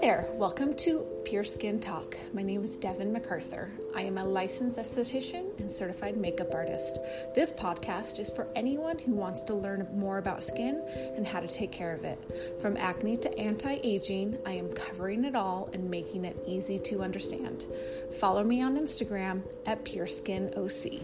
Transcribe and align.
there, 0.00 0.28
welcome 0.34 0.74
to 0.74 1.04
Pure 1.24 1.42
Skin 1.42 1.80
Talk. 1.80 2.16
My 2.32 2.42
name 2.42 2.62
is 2.62 2.76
Devin 2.76 3.12
MacArthur. 3.12 3.72
I 3.96 4.02
am 4.02 4.16
a 4.16 4.24
licensed 4.24 4.78
esthetician 4.78 5.58
and 5.58 5.68
certified 5.68 6.16
makeup 6.16 6.54
artist. 6.54 7.00
This 7.34 7.50
podcast 7.50 8.20
is 8.20 8.30
for 8.30 8.46
anyone 8.54 8.96
who 8.96 9.16
wants 9.16 9.42
to 9.42 9.54
learn 9.54 9.88
more 9.92 10.18
about 10.18 10.44
skin 10.44 10.80
and 11.16 11.26
how 11.26 11.40
to 11.40 11.48
take 11.48 11.72
care 11.72 11.92
of 11.92 12.04
it. 12.04 12.16
From 12.60 12.76
acne 12.76 13.16
to 13.16 13.38
anti 13.38 13.80
aging, 13.82 14.38
I 14.46 14.52
am 14.52 14.68
covering 14.68 15.24
it 15.24 15.34
all 15.34 15.68
and 15.72 15.90
making 15.90 16.24
it 16.24 16.38
easy 16.46 16.78
to 16.78 17.02
understand. 17.02 17.66
Follow 18.20 18.44
me 18.44 18.62
on 18.62 18.78
Instagram 18.78 19.42
at 19.66 19.84
Pure 19.84 20.06
Skin 20.06 20.52
OC. 20.56 21.02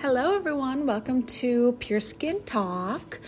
Hello, 0.00 0.34
everyone. 0.34 0.86
Welcome 0.86 1.24
to 1.24 1.76
Pure 1.80 2.00
Skin 2.00 2.42
Talk. 2.44 3.20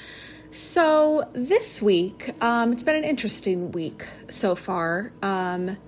So, 0.54 1.30
this 1.32 1.80
week, 1.80 2.34
um, 2.42 2.72
it's 2.72 2.82
been 2.82 2.96
an 2.96 3.04
interesting 3.04 3.72
week 3.72 4.06
so 4.28 4.54
far. 4.54 5.10
Um, 5.22 5.78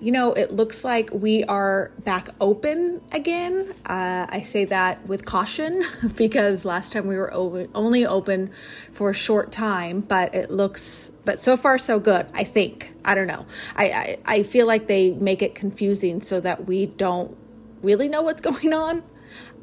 you 0.00 0.10
know, 0.10 0.32
it 0.32 0.50
looks 0.50 0.82
like 0.82 1.10
we 1.12 1.44
are 1.44 1.92
back 2.02 2.30
open 2.40 3.02
again. 3.12 3.72
Uh, 3.86 4.26
I 4.28 4.42
say 4.42 4.64
that 4.64 5.06
with 5.06 5.24
caution 5.24 5.84
because 6.16 6.64
last 6.64 6.92
time 6.92 7.06
we 7.06 7.16
were 7.16 7.32
open, 7.32 7.68
only 7.72 8.04
open 8.04 8.50
for 8.90 9.10
a 9.10 9.14
short 9.14 9.52
time, 9.52 10.00
but 10.00 10.34
it 10.34 10.50
looks, 10.50 11.12
but 11.24 11.38
so 11.38 11.56
far 11.56 11.78
so 11.78 12.00
good, 12.00 12.26
I 12.34 12.42
think. 12.42 12.92
I 13.04 13.14
don't 13.14 13.28
know. 13.28 13.46
I, 13.76 13.84
I, 13.84 14.18
I 14.24 14.42
feel 14.42 14.66
like 14.66 14.88
they 14.88 15.10
make 15.10 15.40
it 15.40 15.54
confusing 15.54 16.20
so 16.20 16.40
that 16.40 16.66
we 16.66 16.86
don't 16.86 17.36
really 17.80 18.08
know 18.08 18.22
what's 18.22 18.40
going 18.40 18.72
on. 18.72 19.04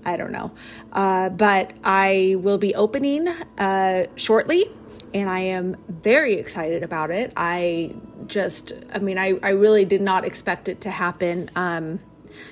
I 0.05 0.17
don't 0.17 0.31
know. 0.31 0.51
Uh, 0.91 1.29
but 1.29 1.73
I 1.83 2.35
will 2.39 2.57
be 2.57 2.73
opening 2.75 3.27
uh, 3.27 4.05
shortly 4.15 4.69
and 5.13 5.29
I 5.29 5.39
am 5.39 5.77
very 5.87 6.33
excited 6.33 6.83
about 6.83 7.11
it. 7.11 7.33
I 7.35 7.95
just, 8.27 8.73
I 8.93 8.99
mean, 8.99 9.17
I, 9.17 9.39
I 9.41 9.49
really 9.49 9.85
did 9.85 10.01
not 10.01 10.25
expect 10.25 10.67
it 10.67 10.81
to 10.81 10.91
happen 10.91 11.49
um, 11.55 11.99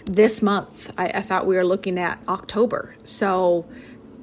this 0.06 0.42
month. 0.42 0.92
I, 0.98 1.08
I 1.08 1.22
thought 1.22 1.46
we 1.46 1.56
were 1.56 1.66
looking 1.66 2.00
at 2.00 2.20
October. 2.28 2.96
So, 3.04 3.66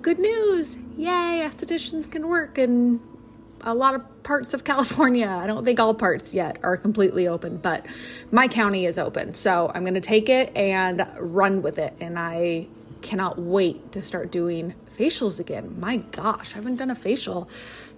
good 0.00 0.19
news! 0.19 0.77
Yay, 0.97 1.43
estheticians 1.45 2.11
can 2.11 2.28
work 2.28 2.59
in 2.59 3.00
a 3.61 3.75
lot 3.75 3.95
of 3.95 4.23
parts 4.23 4.55
of 4.55 4.65
California. 4.65 5.28
I 5.28 5.47
don't 5.47 5.65
think 5.65 5.78
all 5.78 5.95
parts 5.95 6.34
yet 6.34 6.59
are 6.62 6.77
completely 6.77 7.28
open, 7.28 7.59
but 7.59 7.87
my 8.31 8.48
county 8.48 8.87
is 8.87 8.98
open. 8.98 9.34
So 9.34 9.70
I'm 9.75 9.83
going 9.83 9.95
to 9.95 10.00
take 10.00 10.28
it 10.28 10.55
and 10.56 11.06
run 11.19 11.62
with 11.62 11.78
it. 11.78 11.95
And 12.00 12.19
I 12.19 12.67
cannot 13.03 13.39
wait 13.39 13.92
to 13.92 14.00
start 14.00 14.31
doing 14.33 14.75
facials 14.97 15.39
again. 15.39 15.78
My 15.78 15.97
gosh, 15.97 16.53
I 16.53 16.56
haven't 16.56 16.77
done 16.77 16.91
a 16.91 16.95
facial 16.95 17.48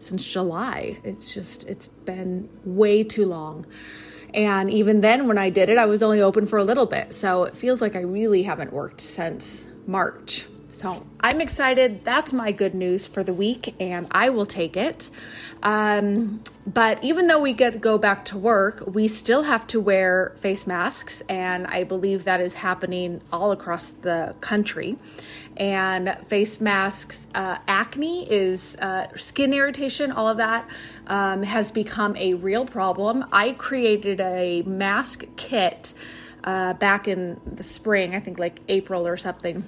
since 0.00 0.24
July. 0.24 0.98
It's 1.04 1.32
just, 1.32 1.64
it's 1.64 1.86
been 1.86 2.48
way 2.64 3.04
too 3.04 3.26
long. 3.26 3.66
And 4.32 4.68
even 4.70 5.00
then, 5.00 5.28
when 5.28 5.38
I 5.38 5.48
did 5.50 5.70
it, 5.70 5.78
I 5.78 5.86
was 5.86 6.02
only 6.02 6.20
open 6.20 6.46
for 6.46 6.58
a 6.58 6.64
little 6.64 6.86
bit. 6.86 7.14
So 7.14 7.44
it 7.44 7.54
feels 7.54 7.80
like 7.80 7.94
I 7.94 8.00
really 8.00 8.42
haven't 8.42 8.72
worked 8.72 9.00
since 9.00 9.68
March. 9.86 10.46
So 10.68 11.06
I'm 11.20 11.40
excited. 11.40 12.04
That's 12.04 12.32
my 12.32 12.50
good 12.50 12.74
news 12.74 13.06
for 13.06 13.22
the 13.22 13.32
week, 13.32 13.74
and 13.80 14.08
I 14.10 14.30
will 14.30 14.44
take 14.44 14.76
it. 14.76 15.10
Um, 15.62 16.42
but 16.66 17.02
even 17.04 17.26
though 17.26 17.40
we 17.40 17.52
get 17.52 17.74
to 17.74 17.78
go 17.78 17.98
back 17.98 18.24
to 18.26 18.38
work, 18.38 18.84
we 18.86 19.06
still 19.06 19.42
have 19.42 19.66
to 19.68 19.80
wear 19.80 20.34
face 20.38 20.66
masks, 20.66 21.22
and 21.28 21.66
I 21.66 21.84
believe 21.84 22.24
that 22.24 22.40
is 22.40 22.54
happening 22.54 23.20
all 23.30 23.52
across 23.52 23.90
the 23.90 24.34
country. 24.40 24.96
And 25.56 26.16
face 26.26 26.60
masks, 26.60 27.26
uh, 27.34 27.58
acne 27.68 28.30
is 28.30 28.76
uh, 28.76 29.08
skin 29.14 29.52
irritation, 29.52 30.10
all 30.10 30.28
of 30.28 30.38
that 30.38 30.66
um, 31.06 31.42
has 31.42 31.70
become 31.70 32.16
a 32.16 32.34
real 32.34 32.64
problem. 32.64 33.26
I 33.30 33.52
created 33.52 34.20
a 34.22 34.62
mask 34.62 35.24
kit 35.36 35.92
uh, 36.44 36.74
back 36.74 37.06
in 37.08 37.40
the 37.46 37.62
spring, 37.62 38.14
I 38.14 38.20
think 38.20 38.38
like 38.38 38.60
April 38.68 39.06
or 39.06 39.16
something 39.18 39.64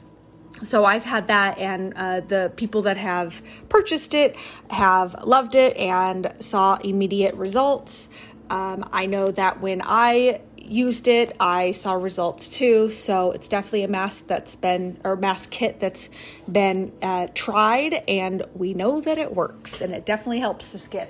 so 0.62 0.84
I've 0.84 1.04
had 1.04 1.28
that, 1.28 1.58
and 1.58 1.92
uh, 1.94 2.20
the 2.20 2.52
people 2.56 2.82
that 2.82 2.96
have 2.96 3.42
purchased 3.68 4.14
it 4.14 4.36
have 4.70 5.14
loved 5.24 5.54
it 5.54 5.76
and 5.76 6.32
saw 6.40 6.76
immediate 6.76 7.34
results. 7.34 8.08
Um, 8.48 8.88
I 8.92 9.06
know 9.06 9.30
that 9.32 9.60
when 9.60 9.82
I 9.84 10.40
used 10.56 11.08
it, 11.08 11.34
I 11.38 11.72
saw 11.72 11.92
results 11.92 12.48
too. 12.48 12.90
So 12.90 13.32
it's 13.32 13.48
definitely 13.48 13.84
a 13.84 13.88
mask 13.88 14.26
that's 14.26 14.56
been, 14.56 14.98
or 15.04 15.16
mask 15.16 15.50
kit 15.50 15.80
that's 15.80 16.10
been 16.50 16.92
uh, 17.02 17.28
tried, 17.34 18.02
and 18.08 18.42
we 18.54 18.74
know 18.74 19.00
that 19.00 19.18
it 19.18 19.34
works 19.34 19.80
and 19.80 19.92
it 19.92 20.04
definitely 20.04 20.40
helps 20.40 20.72
the 20.72 20.78
skin. 20.78 21.08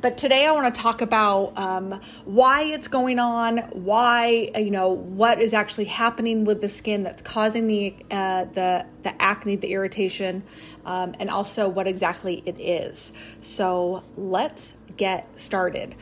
But 0.00 0.16
today 0.16 0.46
I 0.46 0.52
want 0.52 0.72
to 0.72 0.80
talk 0.80 1.00
about 1.00 1.58
um, 1.58 2.00
why 2.24 2.62
it's 2.62 2.86
going 2.86 3.18
on, 3.18 3.58
why 3.72 4.50
you 4.54 4.70
know 4.70 4.90
what 4.90 5.40
is 5.40 5.52
actually 5.52 5.86
happening 5.86 6.44
with 6.44 6.60
the 6.60 6.68
skin 6.68 7.02
that's 7.02 7.20
causing 7.20 7.66
the 7.66 7.96
uh, 8.08 8.44
the 8.44 8.86
the 9.02 9.20
acne, 9.20 9.56
the 9.56 9.72
irritation, 9.72 10.44
um, 10.84 11.16
and 11.18 11.28
also 11.28 11.68
what 11.68 11.88
exactly 11.88 12.44
it 12.46 12.60
is. 12.60 13.12
So 13.40 14.04
let's 14.16 14.74
get 14.96 15.40
started. 15.40 15.96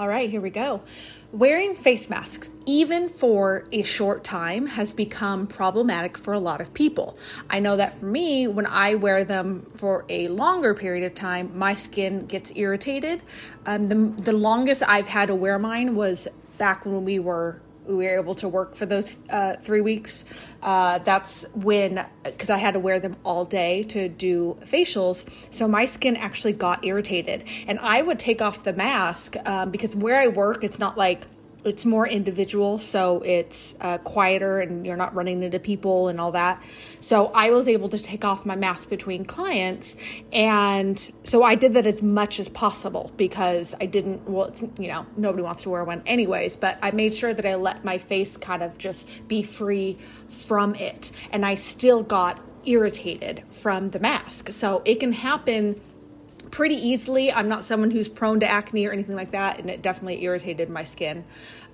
All 0.00 0.08
right, 0.08 0.30
here 0.30 0.40
we 0.40 0.48
go. 0.48 0.80
Wearing 1.30 1.74
face 1.74 2.08
masks, 2.08 2.48
even 2.64 3.10
for 3.10 3.66
a 3.70 3.82
short 3.82 4.24
time, 4.24 4.68
has 4.68 4.94
become 4.94 5.46
problematic 5.46 6.16
for 6.16 6.32
a 6.32 6.38
lot 6.38 6.62
of 6.62 6.72
people. 6.72 7.18
I 7.50 7.60
know 7.60 7.76
that 7.76 8.00
for 8.00 8.06
me, 8.06 8.46
when 8.46 8.64
I 8.64 8.94
wear 8.94 9.24
them 9.24 9.66
for 9.76 10.06
a 10.08 10.28
longer 10.28 10.72
period 10.72 11.04
of 11.04 11.14
time, 11.14 11.52
my 11.54 11.74
skin 11.74 12.24
gets 12.24 12.50
irritated. 12.56 13.20
Um, 13.66 13.90
the, 13.90 14.22
the 14.22 14.32
longest 14.32 14.82
I've 14.88 15.08
had 15.08 15.26
to 15.26 15.34
wear 15.34 15.58
mine 15.58 15.94
was 15.94 16.28
back 16.56 16.86
when 16.86 17.04
we 17.04 17.18
were 17.18 17.60
we 17.96 18.04
were 18.04 18.18
able 18.18 18.34
to 18.36 18.48
work 18.48 18.74
for 18.74 18.86
those 18.86 19.18
uh, 19.30 19.54
three 19.60 19.80
weeks. 19.80 20.24
Uh, 20.62 20.98
that's 20.98 21.44
when, 21.54 22.06
because 22.24 22.50
I 22.50 22.58
had 22.58 22.74
to 22.74 22.80
wear 22.80 23.00
them 23.00 23.16
all 23.24 23.44
day 23.44 23.82
to 23.84 24.08
do 24.08 24.58
facials, 24.62 25.26
so 25.52 25.66
my 25.66 25.84
skin 25.84 26.16
actually 26.16 26.52
got 26.52 26.84
irritated. 26.84 27.44
And 27.66 27.78
I 27.80 28.02
would 28.02 28.18
take 28.18 28.42
off 28.42 28.64
the 28.64 28.72
mask 28.72 29.36
um, 29.46 29.70
because 29.70 29.96
where 29.96 30.18
I 30.18 30.28
work, 30.28 30.64
it's 30.64 30.78
not 30.78 30.96
like 30.96 31.26
it's 31.64 31.84
more 31.84 32.06
individual, 32.06 32.78
so 32.78 33.20
it's 33.22 33.76
uh, 33.80 33.98
quieter 33.98 34.60
and 34.60 34.86
you're 34.86 34.96
not 34.96 35.14
running 35.14 35.42
into 35.42 35.58
people 35.58 36.08
and 36.08 36.20
all 36.20 36.32
that. 36.32 36.62
So 37.00 37.26
I 37.34 37.50
was 37.50 37.68
able 37.68 37.88
to 37.90 37.98
take 37.98 38.24
off 38.24 38.46
my 38.46 38.56
mask 38.56 38.88
between 38.88 39.24
clients, 39.24 39.96
and 40.32 40.98
so 41.24 41.42
I 41.42 41.54
did 41.54 41.74
that 41.74 41.86
as 41.86 42.02
much 42.02 42.40
as 42.40 42.48
possible 42.48 43.12
because 43.16 43.74
I 43.80 43.86
didn't. 43.86 44.28
Well, 44.28 44.54
you 44.78 44.88
know, 44.88 45.06
nobody 45.16 45.42
wants 45.42 45.62
to 45.64 45.70
wear 45.70 45.84
one 45.84 46.02
anyways, 46.06 46.56
but 46.56 46.78
I 46.82 46.90
made 46.90 47.14
sure 47.14 47.34
that 47.34 47.46
I 47.46 47.54
let 47.56 47.84
my 47.84 47.98
face 47.98 48.36
kind 48.36 48.62
of 48.62 48.78
just 48.78 49.28
be 49.28 49.42
free 49.42 49.98
from 50.28 50.74
it, 50.74 51.12
and 51.30 51.44
I 51.44 51.54
still 51.54 52.02
got 52.02 52.40
irritated 52.64 53.42
from 53.50 53.90
the 53.90 53.98
mask. 53.98 54.52
So 54.52 54.82
it 54.84 55.00
can 55.00 55.12
happen 55.12 55.80
pretty 56.50 56.74
easily. 56.74 57.32
I'm 57.32 57.48
not 57.48 57.64
someone 57.64 57.90
who's 57.90 58.08
prone 58.08 58.40
to 58.40 58.46
acne 58.46 58.86
or 58.86 58.92
anything 58.92 59.16
like 59.16 59.30
that, 59.30 59.58
and 59.58 59.70
it 59.70 59.82
definitely 59.82 60.22
irritated 60.24 60.68
my 60.68 60.84
skin. 60.84 61.24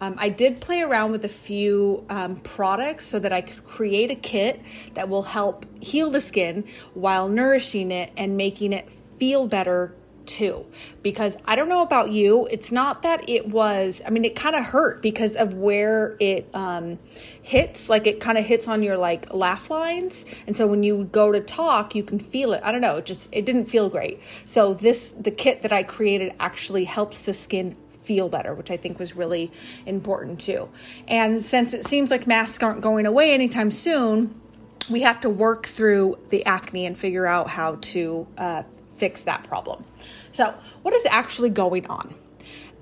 Um, 0.01 0.17
I 0.19 0.29
did 0.29 0.61
play 0.61 0.83
around 0.83 1.13
with 1.13 1.25
a 1.25 1.31
few 1.31 2.05
um, 2.09 2.37
products 2.37 3.07
so 3.07 3.19
that 3.19 3.33
I 3.33 3.41
could 3.41 3.65
create 3.65 4.11
a 4.11 4.15
kit 4.15 4.61
that 4.95 5.09
will 5.09 5.23
help 5.23 5.65
heal 5.83 6.11
the 6.11 6.21
skin 6.21 6.65
while 6.95 7.29
nourishing 7.29 7.91
it 7.91 8.13
and 8.17 8.37
making 8.37 8.73
it 8.73 8.93
feel 9.19 9.47
better 9.47 9.95
too 10.27 10.67
because 11.03 11.37
I 11.45 11.57
don't 11.57 11.69
know 11.69 11.83
about 11.83 12.11
you. 12.11 12.47
It's 12.51 12.73
not 12.73 13.03
that 13.03 13.29
it 13.29 13.49
was, 13.49 14.03
I 14.07 14.11
mean, 14.11 14.25
it 14.25 14.35
kind 14.35 14.57
of 14.57 14.67
hurt 14.67 15.03
because 15.03 15.37
of 15.37 15.55
where 15.55 16.17
it 16.21 16.49
um, 16.55 16.99
hits. 17.41 17.89
Like 17.89 18.07
it 18.07 18.21
kind 18.21 18.39
of 18.39 18.45
hits 18.45 18.69
on 18.69 18.83
your 18.83 18.97
like 18.97 19.33
laugh 19.33 19.71
lines. 19.71 20.25
And 20.47 20.57
so 20.57 20.67
when 20.67 20.83
you 20.83 21.09
go 21.13 21.33
to 21.33 21.41
talk, 21.41 21.95
you 21.95 22.03
can 22.03 22.19
feel 22.19 22.53
it. 22.53 22.61
I 22.65 22.73
don't 22.73 22.81
know. 22.81 22.97
It 22.97 23.07
just, 23.07 23.29
it 23.33 23.45
didn't 23.45 23.67
feel 23.67 23.89
great. 23.89 24.21
So 24.45 24.75
this, 24.75 25.13
the 25.13 25.31
kit 25.31 25.63
that 25.63 25.73
I 25.73 25.83
created 25.83 26.35
actually 26.39 26.85
helps 26.85 27.23
the 27.23 27.33
skin 27.33 27.77
feel 28.03 28.29
better, 28.29 28.55
which 28.55 28.71
I 28.71 28.77
think 28.77 28.99
was 28.99 29.17
really 29.17 29.51
important 29.85 30.41
too. 30.41 30.69
And 31.09 31.43
since 31.43 31.75
it 31.75 31.87
seems 31.87 32.11
like 32.11 32.27
masks 32.27 32.63
aren't 32.63 32.81
going 32.81 33.05
away 33.05 33.35
anytime 33.35 33.71
soon, 33.71 34.41
we 34.89 35.03
have 35.03 35.21
to 35.21 35.31
work 35.31 35.67
through 35.67 36.19
the 36.29 36.45
acne 36.47 36.87
and 36.87 36.97
figure 36.97 37.27
out 37.27 37.49
how 37.51 37.79
to 37.81 38.27
uh, 38.39 38.63
fix 38.97 39.23
that 39.23 39.45
problem. 39.45 39.85
So, 40.33 40.55
what 40.83 40.95
is 40.95 41.07
actually 41.07 41.51
going 41.51 41.87
on? 41.87 42.15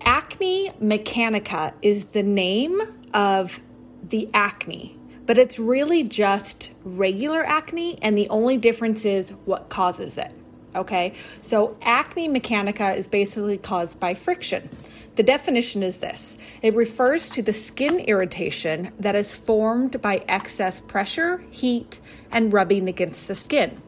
Acne 0.02 0.70
mechanica 0.82 1.72
is 1.80 2.06
the 2.06 2.22
name 2.22 2.80
of 3.14 3.60
the 4.02 4.28
acne, 4.34 4.98
but 5.26 5.38
it's 5.38 5.58
really 5.58 6.02
just 6.02 6.72
regular 6.84 7.44
acne, 7.44 7.98
and 8.02 8.16
the 8.16 8.28
only 8.28 8.56
difference 8.56 9.04
is 9.04 9.30
what 9.44 9.68
causes 9.68 10.18
it. 10.18 10.32
Okay, 10.74 11.14
so 11.40 11.76
acne 11.82 12.28
mechanica 12.28 12.96
is 12.96 13.06
basically 13.06 13.56
caused 13.56 14.00
by 14.00 14.12
friction. 14.14 14.68
The 15.14 15.22
definition 15.22 15.84
is 15.84 15.98
this 15.98 16.36
it 16.62 16.74
refers 16.74 17.28
to 17.30 17.42
the 17.42 17.52
skin 17.52 18.00
irritation 18.00 18.90
that 18.98 19.14
is 19.14 19.36
formed 19.36 20.02
by 20.02 20.24
excess 20.28 20.80
pressure, 20.80 21.44
heat, 21.50 22.00
and 22.32 22.52
rubbing 22.52 22.88
against 22.88 23.28
the 23.28 23.34
skin. 23.36 23.80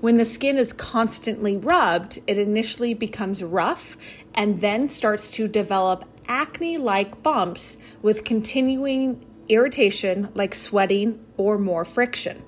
When 0.00 0.16
the 0.16 0.24
skin 0.24 0.56
is 0.56 0.72
constantly 0.72 1.56
rubbed, 1.56 2.20
it 2.26 2.38
initially 2.38 2.94
becomes 2.94 3.42
rough 3.42 3.96
and 4.34 4.60
then 4.60 4.88
starts 4.88 5.30
to 5.32 5.48
develop 5.48 6.04
acne 6.28 6.78
like 6.78 7.22
bumps 7.22 7.76
with 8.02 8.24
continuing 8.24 9.24
irritation 9.48 10.30
like 10.34 10.54
sweating 10.54 11.24
or 11.36 11.58
more 11.58 11.84
friction. 11.84 12.42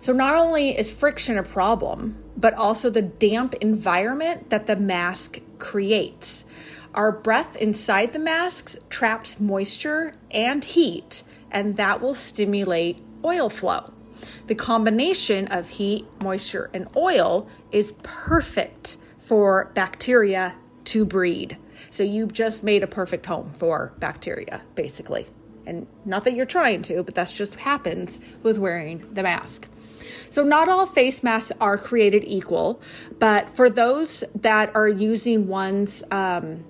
So, 0.00 0.12
not 0.12 0.36
only 0.36 0.76
is 0.78 0.92
friction 0.92 1.38
a 1.38 1.42
problem, 1.42 2.22
but 2.36 2.52
also 2.52 2.90
the 2.90 3.00
damp 3.00 3.54
environment 3.54 4.50
that 4.50 4.66
the 4.66 4.76
mask 4.76 5.40
creates. 5.58 6.44
Our 6.92 7.10
breath 7.10 7.56
inside 7.56 8.12
the 8.12 8.18
masks 8.18 8.76
traps 8.90 9.40
moisture 9.40 10.14
and 10.30 10.62
heat, 10.62 11.22
and 11.50 11.76
that 11.76 12.02
will 12.02 12.14
stimulate 12.14 13.02
oil 13.24 13.48
flow. 13.48 13.93
The 14.46 14.54
combination 14.54 15.48
of 15.48 15.70
heat, 15.70 16.06
moisture, 16.22 16.70
and 16.72 16.88
oil 16.96 17.48
is 17.70 17.94
perfect 18.02 18.98
for 19.18 19.70
bacteria 19.74 20.54
to 20.84 21.04
breed. 21.04 21.56
So 21.90 22.02
you've 22.02 22.32
just 22.32 22.62
made 22.62 22.82
a 22.82 22.86
perfect 22.86 23.26
home 23.26 23.50
for 23.50 23.94
bacteria, 23.98 24.62
basically. 24.74 25.26
And 25.66 25.86
not 26.04 26.24
that 26.24 26.34
you're 26.34 26.44
trying 26.44 26.82
to, 26.82 27.02
but 27.02 27.14
that's 27.14 27.32
just 27.32 27.56
happens 27.56 28.20
with 28.42 28.58
wearing 28.58 29.06
the 29.12 29.22
mask. 29.22 29.68
So, 30.28 30.42
not 30.42 30.68
all 30.68 30.84
face 30.84 31.22
masks 31.22 31.52
are 31.60 31.78
created 31.78 32.24
equal, 32.26 32.80
but 33.18 33.48
for 33.56 33.70
those 33.70 34.22
that 34.34 34.74
are 34.76 34.88
using 34.88 35.48
ones, 35.48 36.02
um, 36.10 36.64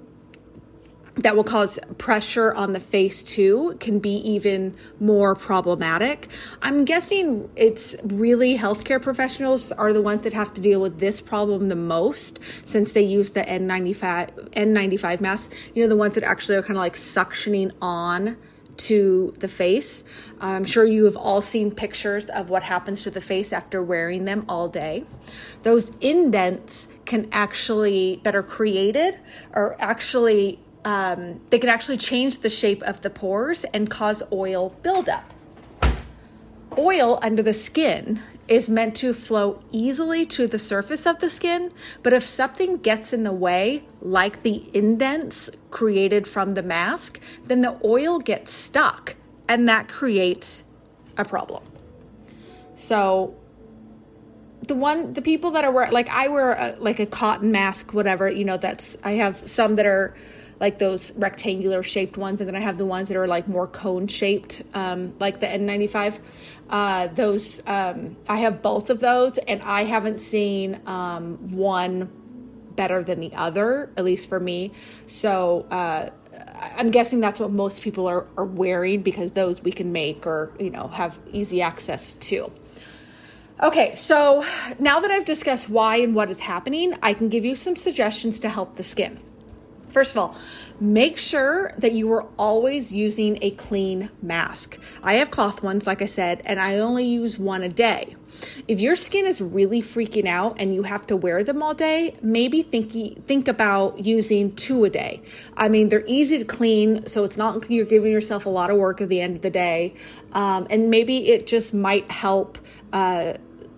that 1.17 1.37
will 1.37 1.45
cause 1.45 1.79
pressure 1.99 2.53
on 2.55 2.73
the 2.73 2.81
face 2.81 3.23
too 3.23 3.77
can 3.79 3.99
be 3.99 4.15
even 4.15 4.75
more 4.99 5.35
problematic. 5.35 6.29
I'm 6.61 6.85
guessing 6.85 7.49
it's 7.55 7.95
really 8.03 8.59
healthcare 8.59 9.01
professionals 9.01 9.71
are 9.73 9.93
the 9.93 10.03
ones 10.03 10.25
that 10.25 10.33
have 10.33 10.53
to 10.55 10.61
deal 10.61 10.81
with 10.81 10.99
this 10.99 11.21
problem 11.21 11.69
the 11.69 11.77
most 11.77 12.41
since 12.65 12.93
they 12.93 13.03
use 13.03 13.31
the 13.31 13.43
N95 13.43 14.51
N95 14.51 15.21
masks. 15.21 15.55
You 15.75 15.85
know 15.85 15.89
the 15.89 15.97
ones 15.97 16.15
that 16.15 16.25
actually 16.25 16.57
are 16.57 16.63
kind 16.63 16.77
of 16.77 16.79
like 16.79 16.95
suctioning 16.95 17.73
on 17.81 18.37
to 18.77 19.33
the 19.39 19.49
face. 19.49 20.03
I'm 20.41 20.65
sure 20.65 20.85
you 20.85 21.05
have 21.05 21.17
all 21.17 21.41
seen 21.41 21.71
pictures 21.71 22.27
of 22.27 22.51
what 22.51 22.65
happens 22.65 23.03
to 23.05 23.11
the 23.11 23.21
face 23.21 23.53
after 23.53 23.83
wearing 23.83 24.25
them 24.25 24.45
all 24.49 24.69
day. 24.69 25.05
Those 25.63 25.91
indents 26.01 26.89
can 27.05 27.29
actually, 27.31 28.21
that 28.25 28.35
are 28.35 28.43
created, 28.43 29.19
are 29.53 29.77
actually, 29.79 30.59
um, 30.85 31.41
they 31.51 31.59
can 31.59 31.69
actually 31.69 31.97
change 31.97 32.41
the 32.41 32.51
shape 32.51 32.83
of 32.83 33.01
the 33.01 33.11
pores 33.11 33.65
and 33.73 33.89
cause 33.89 34.23
oil 34.33 34.71
buildup. 34.83 35.33
Oil 36.77 37.19
under 37.23 37.43
the 37.43 37.55
skin 37.55 38.21
is 38.49 38.69
meant 38.69 38.95
to 38.97 39.15
flow 39.15 39.63
easily 39.71 40.27
to 40.27 40.47
the 40.47 40.59
surface 40.59 41.07
of 41.07 41.21
the 41.21 41.31
skin, 41.31 41.73
but 42.03 42.13
if 42.13 42.23
something 42.23 42.77
gets 42.77 43.13
in 43.13 43.23
the 43.23 43.33
way, 43.33 43.85
like 44.03 44.43
the 44.43 44.69
indents 44.75 45.49
created 45.71 46.27
from 46.27 46.53
the 46.53 46.63
mask, 46.63 47.21
then 47.45 47.63
the 47.63 47.81
oil 47.85 48.19
gets 48.19 48.53
stuck 48.53 49.17
and 49.49 49.69
that 49.69 49.89
creates 49.89 50.65
a 51.17 51.25
problem. 51.25 51.63
So 52.77 53.35
the 54.67 54.75
one 54.75 55.13
the 55.13 55.23
people 55.23 55.51
that 55.53 55.65
are 55.65 55.91
like 55.91 56.09
I 56.09 56.29
wear 56.29 56.53
a, 56.53 56.77
like 56.79 56.99
a 56.99 57.07
cotton 57.07 57.53
mask 57.53 57.93
whatever, 57.93 58.29
you 58.29 58.45
know, 58.45 58.57
that's 58.57 58.97
I 59.05 59.13
have 59.13 59.37
some 59.37 59.77
that 59.77 59.87
are 59.87 60.15
like 60.61 60.79
those 60.79 61.12
rectangular 61.17 61.83
shaped 61.83 62.17
ones, 62.17 62.41
and 62.41 62.49
then 62.49 62.56
I 62.56 62.61
have 62.61 62.79
the 62.79 62.87
ones 62.87 63.09
that 63.09 63.17
are 63.17 63.29
like 63.29 63.49
more 63.49 63.67
cone 63.67 64.06
shaped, 64.06 64.62
um, 64.75 65.15
like 65.19 65.41
the 65.41 65.47
N95. 65.47 66.19
Uh, 66.71 67.06
those 67.09 67.67
um, 67.67 68.17
I 68.29 68.39
have 68.39 68.62
both 68.62 68.91
of 68.91 69.01
those, 69.01 69.39
and 69.39 69.62
I 69.62 69.85
haven't 69.85 70.19
seen 70.19 70.81
um, 70.87 71.37
one 71.55 72.11
better 72.77 73.03
than 73.03 73.21
the 73.21 73.33
other, 73.35 73.91
at 73.97 74.05
least 74.05 74.29
for 74.29 74.41
me. 74.41 74.73
So 75.06 75.67
uh, 75.71 76.11
I'm 76.77 76.91
guessing 76.91 77.21
that's 77.21 77.41
what 77.41 77.51
most 77.51 77.83
people 77.83 78.06
are, 78.06 78.27
are 78.37 78.45
wearing 78.45 79.03
because 79.03 79.33
those 79.33 79.62
we 79.62 79.73
can 79.73 79.93
make 79.93 80.27
or 80.27 80.53
you 80.59 80.71
know 80.71 80.89
have 80.89 81.19
easy 81.33 81.62
access 81.62 82.15
to. 82.15 82.51
Okay, 83.62 83.95
so 83.95 84.45
now 84.81 84.99
that 84.99 85.12
I've 85.12 85.25
discussed 85.25 85.71
why 85.71 85.97
and 85.97 86.15
what 86.15 86.29
is 86.29 86.41
happening, 86.41 86.95
I 87.03 87.15
can 87.15 87.29
give 87.29 87.45
you 87.45 87.55
some 87.55 87.77
suggestions 87.77 88.41
to 88.41 88.49
help 88.49 88.75
the 88.75 88.83
skin. 88.83 89.21
First 89.94 90.11
of 90.11 90.19
all, 90.19 90.37
make 90.81 91.19
sure 91.19 91.73
that 91.79 91.93
you 91.93 92.12
are 92.12 92.26
always 92.37 92.93
using 92.93 93.38
a 93.41 93.52
clean 93.52 94.11
mask. 94.20 94.76
I 95.05 95.14
have 95.14 95.31
cloth 95.31 95.62
ones, 95.62 95.87
like 95.87 96.02
I 96.02 96.06
said, 96.06 96.43
and 96.44 96.58
I 96.58 96.79
only 96.79 97.06
use 97.06 97.38
one 97.38 97.62
a 97.62 97.69
day. 97.69 98.17
If 98.67 98.81
your 98.81 98.96
skin 98.96 99.25
is 99.25 99.41
really 99.41 99.82
freaking 99.82 100.26
out 100.26 100.61
and 100.61 100.75
you 100.75 100.82
have 100.82 101.06
to 101.06 101.17
wear 101.17 101.44
them 101.44 101.62
all 101.62 101.75
day, 101.75 102.17
maybe 102.20 102.62
think 102.62 103.25
think 103.25 103.46
about 103.46 104.05
using 104.05 104.52
two 104.56 104.85
a 104.85 104.91
day. 104.91 105.23
I 105.56 105.69
mean, 105.69 105.91
they're 105.91 106.05
easy 106.08 106.38
to 106.38 106.44
clean, 106.44 107.06
so 107.06 107.23
it's 107.23 107.37
not 107.37 107.70
you're 107.70 107.87
giving 107.87 108.11
yourself 108.11 108.46
a 108.46 108.50
lot 108.50 108.70
of 108.70 108.76
work 108.76 109.00
at 109.00 109.08
the 109.08 109.20
end 109.20 109.37
of 109.37 109.43
the 109.43 109.50
day, 109.50 109.94
um, 110.32 110.67
and 110.70 110.91
maybe 110.91 111.31
it 111.31 111.46
just 111.46 111.73
might 111.73 112.11
help. 112.11 112.58
Uh, 112.93 113.35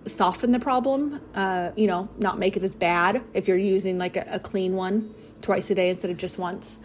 soften 0.07 0.53
the 0.53 0.59
problem 0.59 1.19
uh, 1.35 1.69
you 1.75 1.85
know 1.85 2.07
not 2.17 2.39
make 2.39 2.55
it 2.55 2.63
as 2.63 2.73
bad 2.73 3.21
if 3.33 3.45
you're 3.45 3.57
using 3.57 3.97
like 3.97 4.15
a, 4.15 4.25
a 4.31 4.39
clean 4.39 4.73
one 4.73 5.13
twice 5.41 5.69
a 5.69 5.75
day 5.75 5.89
instead 5.89 6.11
of 6.11 6.17
just 6.17 6.37
once. 6.37 6.79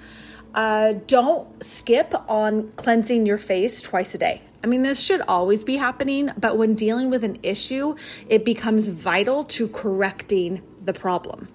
Uh, 0.54 0.94
don't 1.06 1.64
skip 1.64 2.14
on 2.28 2.70
cleansing 2.72 3.24
your 3.24 3.38
face 3.38 3.80
twice 3.80 4.14
a 4.14 4.18
day. 4.18 4.42
I 4.62 4.66
mean, 4.66 4.82
this 4.82 5.00
should 5.00 5.22
always 5.22 5.64
be 5.64 5.76
happening, 5.76 6.30
but 6.38 6.56
when 6.56 6.74
dealing 6.74 7.10
with 7.10 7.24
an 7.24 7.38
issue, 7.42 7.96
it 8.28 8.44
becomes 8.44 8.86
vital 8.86 9.44
to 9.44 9.66
correcting 9.68 10.62
the 10.84 10.92
problem. 10.92 11.48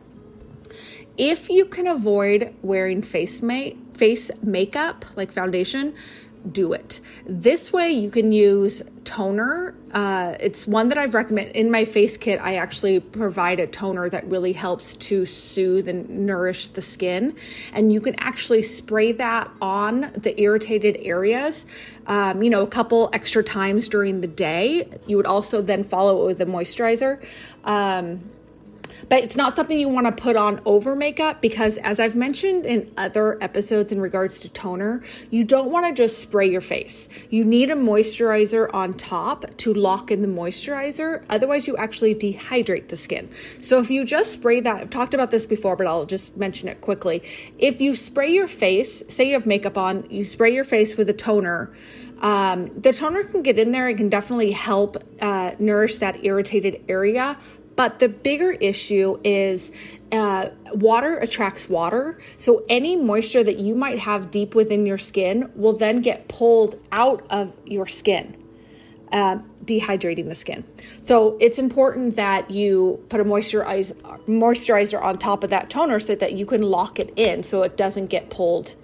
If 1.17 1.49
you 1.49 1.65
can 1.65 1.87
avoid 1.87 2.53
wearing 2.61 3.01
face, 3.01 3.41
ma- 3.41 3.71
face 3.93 4.29
makeup 4.41 5.05
like 5.15 5.31
foundation, 5.31 5.95
do 6.51 6.73
it. 6.73 7.01
This 7.25 7.73
way, 7.73 7.89
you 7.89 8.09
can 8.11 8.31
use 8.31 8.81
toner. 9.03 9.73
Uh, 9.93 10.35
it's 10.39 10.67
one 10.67 10.89
that 10.89 10.97
I've 10.97 11.13
recommended 11.13 11.55
in 11.55 11.71
my 11.71 11.85
face 11.85 12.17
kit. 12.17 12.39
I 12.41 12.55
actually 12.55 12.99
provide 12.99 13.59
a 13.59 13.67
toner 13.67 14.09
that 14.09 14.27
really 14.27 14.53
helps 14.53 14.95
to 14.95 15.25
soothe 15.25 15.87
and 15.87 16.09
nourish 16.09 16.67
the 16.69 16.81
skin, 16.81 17.35
and 17.73 17.91
you 17.91 18.01
can 18.01 18.15
actually 18.19 18.61
spray 18.61 19.13
that 19.13 19.49
on 19.61 20.11
the 20.15 20.39
irritated 20.41 20.97
areas. 21.01 21.65
Um, 22.05 22.43
you 22.43 22.49
know, 22.49 22.63
a 22.63 22.67
couple 22.67 23.09
extra 23.13 23.43
times 23.43 23.87
during 23.87 24.21
the 24.21 24.27
day. 24.27 24.87
You 25.07 25.17
would 25.17 25.25
also 25.25 25.61
then 25.61 25.83
follow 25.83 26.23
it 26.23 26.27
with 26.27 26.41
a 26.41 26.45
moisturizer. 26.45 27.23
Um, 27.63 28.29
but 29.09 29.23
it's 29.23 29.35
not 29.35 29.55
something 29.55 29.79
you 29.79 29.89
want 29.89 30.05
to 30.07 30.11
put 30.11 30.35
on 30.35 30.59
over 30.65 30.95
makeup 30.95 31.41
because, 31.41 31.77
as 31.77 31.99
I've 31.99 32.15
mentioned 32.15 32.65
in 32.65 32.91
other 32.97 33.41
episodes 33.41 33.91
in 33.91 34.01
regards 34.01 34.39
to 34.41 34.49
toner, 34.49 35.03
you 35.29 35.43
don't 35.43 35.71
want 35.71 35.87
to 35.87 35.93
just 35.93 36.19
spray 36.19 36.49
your 36.49 36.61
face. 36.61 37.09
You 37.29 37.43
need 37.43 37.69
a 37.69 37.75
moisturizer 37.75 38.73
on 38.73 38.93
top 38.93 39.45
to 39.57 39.73
lock 39.73 40.11
in 40.11 40.21
the 40.21 40.27
moisturizer. 40.27 41.23
Otherwise, 41.29 41.67
you 41.67 41.77
actually 41.77 42.15
dehydrate 42.15 42.89
the 42.89 42.97
skin. 42.97 43.29
So, 43.61 43.79
if 43.79 43.89
you 43.89 44.05
just 44.05 44.33
spray 44.33 44.59
that, 44.61 44.81
I've 44.81 44.89
talked 44.89 45.13
about 45.13 45.31
this 45.31 45.45
before, 45.45 45.75
but 45.75 45.87
I'll 45.87 46.05
just 46.05 46.37
mention 46.37 46.67
it 46.67 46.81
quickly. 46.81 47.23
If 47.57 47.81
you 47.81 47.95
spray 47.95 48.31
your 48.31 48.47
face, 48.47 49.03
say 49.07 49.27
you 49.27 49.33
have 49.33 49.45
makeup 49.45 49.77
on, 49.77 50.07
you 50.09 50.23
spray 50.23 50.53
your 50.53 50.63
face 50.63 50.97
with 50.97 51.09
a 51.09 51.13
toner. 51.13 51.71
Um, 52.19 52.71
the 52.79 52.93
toner 52.93 53.23
can 53.23 53.43
get 53.43 53.59
in 53.59 53.71
there 53.71 53.87
and 53.87 53.97
can 53.97 54.09
definitely 54.09 54.51
help 54.51 54.97
uh, 55.21 55.51
nourish 55.59 55.97
that 55.97 56.23
irritated 56.25 56.83
area, 56.87 57.37
but 57.77 57.99
the 57.99 58.09
bigger 58.09 58.51
issue 58.51 59.19
is 59.23 59.71
uh, 60.11 60.49
water 60.73 61.17
attracts 61.17 61.69
water. 61.69 62.19
So 62.37 62.65
any 62.67 62.97
moisture 62.97 63.43
that 63.43 63.59
you 63.59 63.75
might 63.75 63.99
have 63.99 64.31
deep 64.31 64.55
within 64.55 64.85
your 64.85 64.97
skin 64.97 65.49
will 65.55 65.73
then 65.73 65.97
get 65.97 66.27
pulled 66.27 66.75
out 66.91 67.25
of 67.29 67.53
your 67.65 67.87
skin. 67.87 68.35
Uh, 69.09 69.37
dehydrating 69.63 70.27
the 70.27 70.35
skin. 70.35 70.65
So 71.01 71.37
it's 71.39 71.57
important 71.57 72.17
that 72.17 72.51
you 72.51 73.05
put 73.07 73.21
a 73.21 73.25
moisturizer 73.25 73.95
moisturizer 74.25 75.01
on 75.01 75.17
top 75.17 75.45
of 75.45 75.49
that 75.49 75.69
toner 75.69 75.99
so 76.01 76.15
that 76.15 76.33
you 76.33 76.45
can 76.45 76.61
lock 76.61 76.99
it 76.99 77.13
in 77.15 77.43
so 77.43 77.61
it 77.63 77.77
doesn't 77.77 78.07
get 78.07 78.29
pulled, 78.29 78.75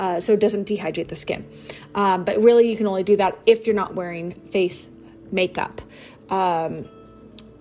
uh, 0.00 0.18
so 0.18 0.32
it 0.32 0.40
doesn't 0.40 0.66
dehydrate 0.68 1.08
the 1.08 1.16
skin. 1.16 1.46
Um, 1.94 2.24
but 2.24 2.42
really, 2.42 2.68
you 2.68 2.76
can 2.76 2.88
only 2.88 3.04
do 3.04 3.16
that 3.18 3.38
if 3.46 3.66
you're 3.66 3.76
not 3.76 3.94
wearing 3.94 4.32
face 4.32 4.88
makeup. 5.30 5.80
Um, 6.28 6.88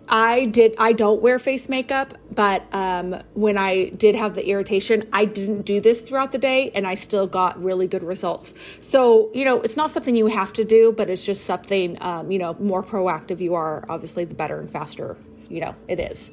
I 0.10 0.46
did. 0.46 0.76
I 0.78 0.94
don't 0.94 1.22
wear 1.22 1.38
face 1.40 1.68
makeup, 1.68 2.14
but 2.34 2.64
um, 2.74 3.22
when 3.34 3.58
I 3.58 3.90
did 3.90 4.16
have 4.16 4.36
the 4.36 4.48
irritation, 4.48 5.08
I 5.12 5.26
didn't 5.26 5.64
do 5.64 5.82
this 5.82 6.02
throughout 6.02 6.32
the 6.32 6.38
day, 6.38 6.72
and 6.74 6.88
I 6.88 6.96
still 6.96 7.28
got 7.28 7.62
really 7.62 7.88
good 7.88 8.04
results. 8.04 8.54
So 8.80 9.30
you 9.34 9.44
know, 9.44 9.62
it's 9.62 9.76
not 9.76 9.92
something 9.92 10.16
you 10.16 10.28
have 10.28 10.54
to 10.54 10.64
do, 10.64 10.94
but 10.96 11.10
it's 11.10 11.26
just 11.26 11.46
something 11.46 11.98
um, 12.02 12.32
you 12.32 12.40
know 12.40 12.56
more 12.60 12.84
proactive 12.84 13.40
you 13.40 13.56
are, 13.56 13.84
obviously, 13.90 14.24
the 14.24 14.36
better 14.36 14.60
and 14.60 14.70
faster 14.70 15.18
you 15.50 15.62
know 15.62 15.76
it 15.88 16.00
is. 16.00 16.32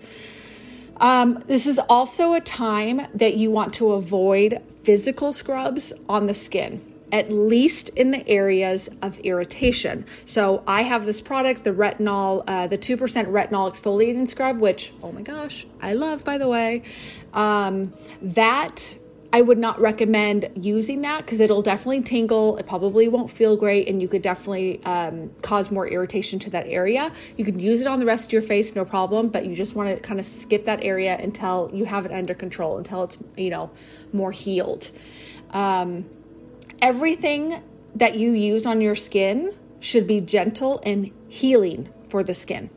Um, 0.99 1.43
this 1.47 1.67
is 1.67 1.81
also 1.89 2.35
a 2.35 2.41
time 2.41 3.09
that 3.15 3.37
you 3.37 3.51
want 3.51 3.75
to 3.75 3.93
avoid 3.93 4.63
physical 4.85 5.33
scrubs 5.33 5.93
on 6.09 6.27
the 6.27 6.35
skin 6.35 6.94
at 7.15 7.31
least 7.31 7.91
in 7.91 8.11
the 8.11 8.29
areas 8.29 8.91
of 9.01 9.21
irritation. 9.21 10.05
So 10.25 10.65
I 10.67 10.83
have 10.83 11.07
this 11.07 11.21
product, 11.21 11.63
the 11.63 11.71
retinol, 11.71 12.43
uh, 12.49 12.67
the 12.67 12.77
2% 12.77 12.99
retinol 12.99 13.71
exfoliating 13.71 14.29
scrub, 14.29 14.59
which, 14.59 14.93
oh 15.01 15.13
my 15.13 15.23
gosh, 15.23 15.65
I 15.81 15.93
love, 15.93 16.25
by 16.25 16.39
the 16.39 16.49
way. 16.49 16.83
Um, 17.33 17.95
that 18.21 18.97
I 19.33 19.43
would 19.43 19.59
not 19.59 19.81
recommend 19.81 20.51
using 20.57 21.03
that 21.03 21.25
because 21.25 21.39
it'll 21.39 21.63
definitely 21.63 22.03
tingle. 22.03 22.57
It 22.57 22.67
probably 22.67 23.07
won't 23.07 23.31
feel 23.31 23.57
great, 23.57 23.89
and 23.89 24.03
you 24.03 24.09
could 24.09 24.23
definitely 24.23 24.83
um, 24.83 25.31
cause 25.41 25.71
more 25.71 25.87
irritation 25.87 26.41
to 26.41 26.51
that 26.51 26.67
area. 26.67 27.13
You 27.37 27.45
can 27.45 27.61
use 27.61 27.81
it 27.81 27.87
on 27.87 28.01
the 28.01 28.07
rest 28.07 28.31
of 28.31 28.33
your 28.33 28.43
face, 28.43 28.75
no 28.75 28.85
problem, 28.85 29.29
but 29.29 29.47
you 29.47 29.55
just 29.55 29.77
want 29.77 29.89
to 29.89 30.01
kind 30.01 30.19
of 30.19 30.27
skip 30.27 30.65
that 30.65 30.83
area 30.83 31.17
until 31.17 31.71
you 31.73 31.85
have 31.85 32.07
it 32.07 32.11
under 32.11 32.35
control, 32.35 32.77
until 32.77 33.05
it's 33.05 33.19
you 33.37 33.51
know 33.51 33.71
more 34.13 34.33
healed. 34.33 34.91
Um, 35.51 36.07
everything 36.81 37.63
that 37.95 38.17
you 38.17 38.33
use 38.33 38.67
on 38.67 38.81
your 38.81 38.97
skin 38.97 39.55
should 39.81 40.07
be 40.07 40.21
gentle 40.21 40.81
and 40.85 41.11
healing 41.29 41.89
for 42.09 42.23
the 42.23 42.35
skin. 42.35 42.71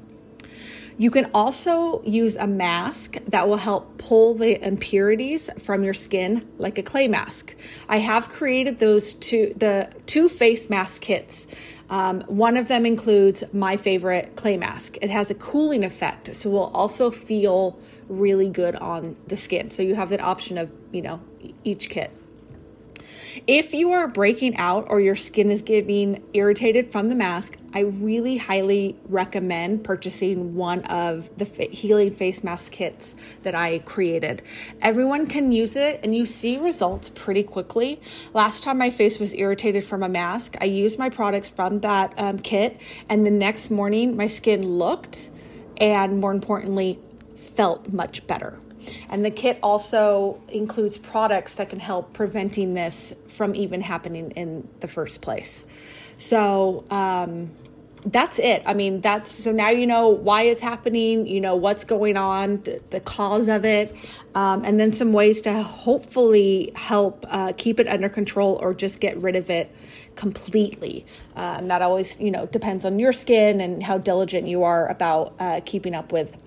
You 0.99 1.11
can 1.11 1.29
also 1.31 2.01
use 2.03 2.35
a 2.35 2.47
mask 2.47 3.17
that 3.27 3.47
will 3.47 3.57
help 3.57 3.99
pull 3.99 4.33
the 4.33 4.65
impurities 4.65 5.47
from 5.59 5.83
your 5.83 5.93
skin 5.93 6.47
like 6.57 6.79
a 6.79 6.83
clay 6.83 7.07
mask. 7.07 7.55
I 7.87 7.97
have 7.97 8.29
created 8.29 8.79
those 8.79 9.13
two, 9.13 9.53
the 9.55 9.91
two 10.07 10.27
face 10.27 10.71
mask 10.71 11.03
kits. 11.03 11.55
Um, 11.91 12.21
one 12.21 12.57
of 12.57 12.67
them 12.67 12.85
includes 12.85 13.43
my 13.53 13.77
favorite 13.77 14.35
clay 14.35 14.57
mask. 14.57 14.97
It 14.99 15.11
has 15.11 15.29
a 15.29 15.35
cooling 15.35 15.85
effect, 15.85 16.33
so 16.35 16.49
will 16.49 16.71
also 16.73 17.11
feel 17.11 17.79
really 18.09 18.49
good 18.49 18.75
on 18.75 19.15
the 19.27 19.37
skin. 19.37 19.69
So 19.69 19.83
you 19.83 19.93
have 19.93 20.09
that 20.09 20.21
option 20.21 20.57
of, 20.57 20.71
you 20.91 21.03
know, 21.03 21.21
each 21.63 21.89
kit. 21.89 22.11
If 23.45 23.73
you 23.73 23.91
are 23.91 24.07
breaking 24.07 24.57
out 24.57 24.87
or 24.89 24.99
your 24.99 25.15
skin 25.15 25.51
is 25.51 25.61
getting 25.61 26.23
irritated 26.33 26.91
from 26.91 27.09
the 27.09 27.15
mask, 27.15 27.57
I 27.73 27.81
really 27.81 28.37
highly 28.37 28.95
recommend 29.07 29.83
purchasing 29.83 30.55
one 30.55 30.83
of 30.85 31.29
the 31.37 31.45
healing 31.45 32.11
face 32.11 32.43
mask 32.43 32.71
kits 32.71 33.15
that 33.43 33.53
I 33.53 33.79
created. 33.79 34.41
Everyone 34.81 35.27
can 35.27 35.51
use 35.51 35.75
it 35.75 35.99
and 36.03 36.15
you 36.15 36.25
see 36.25 36.57
results 36.57 37.11
pretty 37.11 37.43
quickly. 37.43 38.01
Last 38.33 38.63
time 38.63 38.79
my 38.79 38.89
face 38.89 39.19
was 39.19 39.35
irritated 39.35 39.83
from 39.83 40.01
a 40.01 40.09
mask, 40.09 40.55
I 40.59 40.65
used 40.65 40.97
my 40.97 41.09
products 41.09 41.49
from 41.49 41.81
that 41.81 42.13
um, 42.17 42.39
kit, 42.39 42.79
and 43.07 43.25
the 43.25 43.31
next 43.31 43.69
morning 43.69 44.17
my 44.17 44.27
skin 44.27 44.67
looked 44.67 45.29
and 45.77 46.19
more 46.19 46.31
importantly, 46.31 46.99
felt 47.35 47.93
much 47.93 48.25
better. 48.25 48.59
And 49.09 49.23
the 49.25 49.31
kit 49.31 49.59
also 49.61 50.41
includes 50.49 50.97
products 50.97 51.55
that 51.55 51.69
can 51.69 51.79
help 51.79 52.13
preventing 52.13 52.73
this 52.73 53.13
from 53.27 53.55
even 53.55 53.81
happening 53.81 54.31
in 54.31 54.67
the 54.79 54.87
first 54.87 55.21
place. 55.21 55.65
So, 56.17 56.83
um, 56.89 57.51
that's 58.05 58.39
it. 58.39 58.63
I 58.65 58.73
mean, 58.73 59.01
that's 59.01 59.31
so 59.31 59.51
now 59.51 59.69
you 59.69 59.87
know 59.87 60.09
why 60.09 60.43
it's 60.43 60.61
happening, 60.61 61.27
you 61.27 61.41
know 61.41 61.55
what's 61.55 61.83
going 61.83 62.15
on, 62.15 62.63
the 62.89 63.01
cause 63.03 63.47
of 63.47 63.65
it, 63.65 63.93
um, 64.35 64.63
and 64.63 64.79
then 64.79 64.93
some 64.93 65.13
ways 65.13 65.41
to 65.41 65.61
hopefully 65.61 66.71
help 66.75 67.25
uh, 67.29 67.53
keep 67.57 67.79
it 67.79 67.87
under 67.87 68.07
control 68.07 68.59
or 68.61 68.73
just 68.73 68.99
get 68.99 69.17
rid 69.17 69.35
of 69.35 69.49
it 69.49 69.73
completely. 70.15 71.05
Um, 71.35 71.67
that 71.67 71.81
always, 71.81 72.19
you 72.19 72.31
know, 72.31 72.45
depends 72.45 72.85
on 72.85 72.99
your 72.99 73.13
skin 73.13 73.59
and 73.59 73.83
how 73.83 73.97
diligent 73.97 74.47
you 74.47 74.63
are 74.63 74.87
about 74.87 75.33
uh, 75.39 75.61
keeping 75.65 75.93
up 75.93 76.11
with 76.11 76.37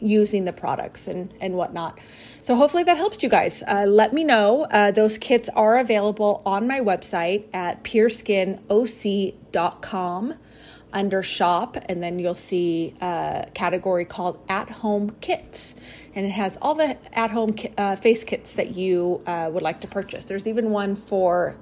using 0.00 0.44
the 0.44 0.52
products 0.52 1.06
and, 1.06 1.32
and 1.40 1.54
whatnot. 1.54 1.96
So 2.42 2.56
hopefully 2.56 2.82
that 2.84 2.96
helps 2.96 3.22
you 3.22 3.28
guys. 3.28 3.62
Uh, 3.66 3.84
let 3.88 4.12
me 4.12 4.24
know. 4.24 4.66
Uh, 4.70 4.90
those 4.90 5.18
kits 5.18 5.48
are 5.50 5.78
available 5.78 6.42
on 6.46 6.66
my 6.68 6.80
website 6.80 7.44
at 7.52 7.84
pureskinoc.com 7.84 10.34
under 10.96 11.22
shop, 11.22 11.76
and 11.90 12.02
then 12.02 12.18
you'll 12.18 12.34
see 12.34 12.94
a 13.02 13.46
category 13.52 14.06
called 14.06 14.38
at 14.48 14.70
home 14.70 15.10
kits. 15.20 15.74
And 16.14 16.24
it 16.24 16.30
has 16.30 16.56
all 16.62 16.74
the 16.74 16.96
at 17.16 17.30
home 17.30 17.52
ki- 17.52 17.74
uh, 17.76 17.96
face 17.96 18.24
kits 18.24 18.56
that 18.56 18.74
you 18.74 19.22
uh, 19.26 19.50
would 19.52 19.62
like 19.62 19.82
to 19.82 19.86
purchase. 19.86 20.24
There's 20.24 20.46
even 20.46 20.70
one 20.70 20.96
for 20.96 21.56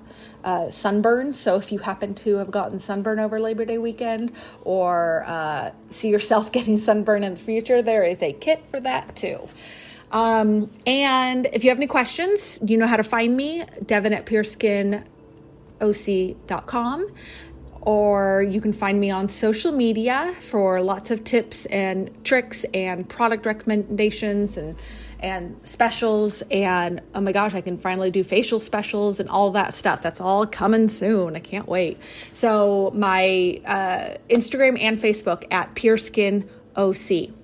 uh, 0.44 0.70
sunburn. 0.70 1.34
So 1.34 1.56
if 1.56 1.72
you 1.72 1.80
happen 1.80 2.14
to 2.14 2.36
have 2.36 2.52
gotten 2.52 2.78
sunburn 2.78 3.18
over 3.18 3.40
Labor 3.40 3.64
Day 3.64 3.78
weekend 3.78 4.30
or 4.62 5.24
uh, 5.26 5.72
see 5.90 6.10
yourself 6.10 6.52
getting 6.52 6.78
sunburn 6.78 7.24
in 7.24 7.34
the 7.34 7.40
future, 7.40 7.82
there 7.82 8.04
is 8.04 8.22
a 8.22 8.32
kit 8.32 8.70
for 8.70 8.78
that 8.80 9.16
too. 9.16 9.48
Um, 10.12 10.70
and 10.86 11.48
if 11.52 11.64
you 11.64 11.70
have 11.70 11.78
any 11.78 11.88
questions, 11.88 12.60
you 12.64 12.76
know 12.76 12.86
how 12.86 12.96
to 12.96 13.02
find 13.02 13.36
me, 13.36 13.64
Devin 13.84 14.12
at 14.12 14.26
pureskin.oc.com 14.26 17.06
or 17.84 18.42
you 18.42 18.60
can 18.60 18.72
find 18.72 18.98
me 18.98 19.10
on 19.10 19.28
social 19.28 19.72
media 19.72 20.34
for 20.40 20.80
lots 20.80 21.10
of 21.10 21.22
tips 21.22 21.66
and 21.66 22.10
tricks 22.24 22.64
and 22.72 23.08
product 23.08 23.46
recommendations 23.46 24.56
and 24.56 24.76
and 25.20 25.58
specials. 25.62 26.42
And 26.50 27.00
oh 27.14 27.20
my 27.20 27.32
gosh 27.32 27.54
i 27.54 27.60
can 27.60 27.78
finally 27.78 28.10
do 28.10 28.24
facial 28.24 28.60
specials 28.60 29.20
and 29.20 29.28
all 29.28 29.50
that 29.52 29.74
stuff. 29.74 30.02
That's 30.02 30.20
all 30.20 30.46
coming 30.46 30.88
soon. 30.88 31.36
I 31.36 31.40
can't 31.40 31.68
wait. 31.68 31.98
So 32.32 32.90
my 32.94 33.60
uh, 33.66 34.16
instagram 34.30 34.80
and 34.80 34.98
facebook 34.98 35.44
at 35.50 35.74
pureskin 35.74 36.48
oc 36.76 37.34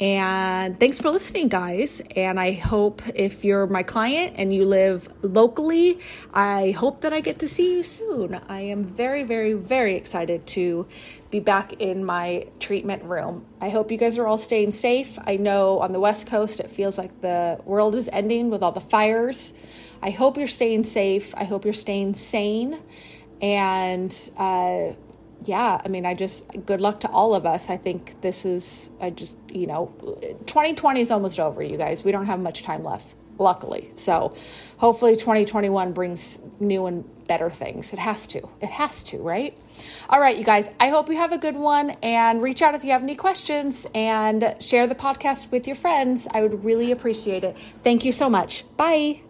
and 0.00 0.78
thanks 0.80 1.00
for 1.00 1.10
listening, 1.10 1.48
guys. 1.48 2.02
And 2.16 2.40
I 2.40 2.52
hope 2.52 3.00
if 3.14 3.44
you're 3.44 3.66
my 3.68 3.84
client 3.84 4.34
and 4.36 4.52
you 4.52 4.64
live 4.64 5.08
locally, 5.22 6.00
I 6.32 6.72
hope 6.72 7.02
that 7.02 7.12
I 7.12 7.20
get 7.20 7.38
to 7.40 7.48
see 7.48 7.76
you 7.76 7.82
soon. 7.84 8.40
I 8.48 8.60
am 8.60 8.84
very, 8.84 9.22
very, 9.22 9.52
very 9.52 9.94
excited 9.94 10.46
to 10.48 10.88
be 11.30 11.38
back 11.38 11.74
in 11.74 12.04
my 12.04 12.48
treatment 12.58 13.04
room. 13.04 13.46
I 13.60 13.68
hope 13.68 13.92
you 13.92 13.96
guys 13.96 14.18
are 14.18 14.26
all 14.26 14.38
staying 14.38 14.72
safe. 14.72 15.16
I 15.26 15.36
know 15.36 15.78
on 15.78 15.92
the 15.92 16.00
West 16.00 16.26
Coast 16.26 16.58
it 16.58 16.70
feels 16.70 16.98
like 16.98 17.20
the 17.20 17.60
world 17.64 17.94
is 17.94 18.08
ending 18.12 18.50
with 18.50 18.62
all 18.62 18.72
the 18.72 18.80
fires. 18.80 19.54
I 20.02 20.10
hope 20.10 20.36
you're 20.36 20.46
staying 20.48 20.84
safe. 20.84 21.34
I 21.36 21.44
hope 21.44 21.64
you're 21.64 21.72
staying 21.72 22.14
sane. 22.14 22.80
And, 23.40 24.12
uh, 24.36 24.94
yeah, 25.44 25.80
I 25.84 25.88
mean, 25.88 26.06
I 26.06 26.14
just, 26.14 26.46
good 26.66 26.80
luck 26.80 27.00
to 27.00 27.08
all 27.08 27.34
of 27.34 27.46
us. 27.46 27.70
I 27.70 27.76
think 27.76 28.20
this 28.20 28.44
is, 28.44 28.90
I 29.00 29.10
just, 29.10 29.36
you 29.50 29.66
know, 29.66 29.92
2020 30.46 31.00
is 31.00 31.10
almost 31.10 31.40
over, 31.40 31.62
you 31.62 31.76
guys. 31.76 32.04
We 32.04 32.12
don't 32.12 32.26
have 32.26 32.40
much 32.40 32.62
time 32.62 32.84
left, 32.84 33.16
luckily. 33.38 33.90
So 33.96 34.34
hopefully 34.78 35.16
2021 35.16 35.92
brings 35.92 36.38
new 36.60 36.86
and 36.86 37.04
better 37.26 37.50
things. 37.50 37.92
It 37.92 37.98
has 37.98 38.26
to. 38.28 38.48
It 38.60 38.70
has 38.70 39.02
to, 39.04 39.18
right? 39.18 39.56
All 40.08 40.20
right, 40.20 40.36
you 40.36 40.44
guys, 40.44 40.68
I 40.78 40.88
hope 40.88 41.08
you 41.08 41.16
have 41.16 41.32
a 41.32 41.38
good 41.38 41.56
one 41.56 41.90
and 42.02 42.40
reach 42.40 42.62
out 42.62 42.74
if 42.74 42.84
you 42.84 42.92
have 42.92 43.02
any 43.02 43.16
questions 43.16 43.86
and 43.94 44.54
share 44.60 44.86
the 44.86 44.94
podcast 44.94 45.50
with 45.50 45.66
your 45.66 45.76
friends. 45.76 46.28
I 46.30 46.42
would 46.42 46.64
really 46.64 46.92
appreciate 46.92 47.44
it. 47.44 47.58
Thank 47.58 48.04
you 48.04 48.12
so 48.12 48.30
much. 48.30 48.64
Bye. 48.76 49.23